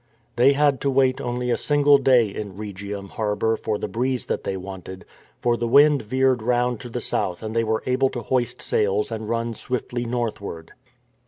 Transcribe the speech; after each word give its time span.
They 0.35 0.53
had 0.53 0.81
to 0.81 0.89
wait 0.89 1.21
only 1.21 1.51
a 1.51 1.57
single 1.57 1.99
day 1.99 2.27
in 2.27 2.57
Rhegium 2.57 3.09
harbour 3.09 3.55
for 3.55 3.77
the 3.77 3.87
breeze 3.87 4.25
that 4.25 4.43
they 4.43 4.57
wanted, 4.57 5.05
for 5.43 5.55
the 5.55 5.67
wind 5.67 6.01
veered 6.01 6.41
round 6.41 6.79
to 6.79 6.89
the 6.89 6.99
south 6.99 7.43
and 7.43 7.55
they 7.55 7.63
were 7.63 7.83
able 7.85 8.09
to 8.09 8.23
hoist 8.23 8.63
sails 8.63 9.11
and 9.11 9.29
run 9.29 9.53
swiftly 9.53 10.05
northward. 10.05 10.71